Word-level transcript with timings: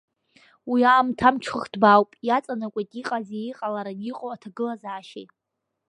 Уи 0.71 0.81
аамҭа 0.91 1.25
амҽхак 1.29 1.65
ҭбаауп, 1.71 2.09
иаҵанакуеит 2.27 2.91
иҟази 3.01 3.45
иҟалараны 3.49 4.03
иҟоу 4.09 4.29
аҭагылазаашьеи. 4.35 5.25